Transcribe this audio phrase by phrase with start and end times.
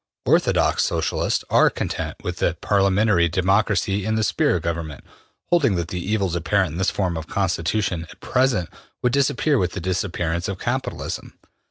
[0.25, 5.03] Orthodox Socialists are content with parliamentary democracy in the sphere of government,
[5.51, 8.69] holding that the evils apparent in this form of constitution at present
[9.03, 11.37] would disappear with the disappearance of capitalism.